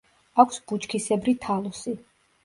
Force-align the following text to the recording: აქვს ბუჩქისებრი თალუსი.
აქვს 0.43 0.61
ბუჩქისებრი 0.71 1.35
თალუსი. 1.43 1.93